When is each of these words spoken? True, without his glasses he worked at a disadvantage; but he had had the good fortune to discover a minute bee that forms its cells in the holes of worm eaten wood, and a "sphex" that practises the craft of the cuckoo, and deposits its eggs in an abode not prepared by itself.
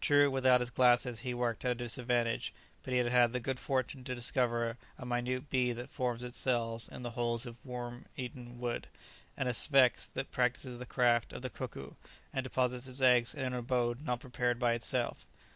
True, 0.00 0.30
without 0.30 0.60
his 0.60 0.70
glasses 0.70 1.18
he 1.26 1.34
worked 1.34 1.64
at 1.64 1.72
a 1.72 1.74
disadvantage; 1.74 2.54
but 2.84 2.92
he 2.92 2.98
had 2.98 3.08
had 3.08 3.32
the 3.32 3.40
good 3.40 3.58
fortune 3.58 4.04
to 4.04 4.14
discover 4.14 4.78
a 4.96 5.04
minute 5.04 5.50
bee 5.50 5.72
that 5.72 5.90
forms 5.90 6.22
its 6.22 6.38
cells 6.38 6.86
in 6.86 7.02
the 7.02 7.10
holes 7.10 7.46
of 7.46 7.56
worm 7.64 8.06
eaten 8.16 8.60
wood, 8.60 8.86
and 9.36 9.48
a 9.48 9.52
"sphex" 9.52 10.06
that 10.14 10.30
practises 10.30 10.78
the 10.78 10.86
craft 10.86 11.32
of 11.32 11.42
the 11.42 11.50
cuckoo, 11.50 11.94
and 12.32 12.44
deposits 12.44 12.86
its 12.86 13.00
eggs 13.00 13.34
in 13.34 13.44
an 13.44 13.54
abode 13.54 14.02
not 14.02 14.20
prepared 14.20 14.60
by 14.60 14.74
itself. 14.74 15.26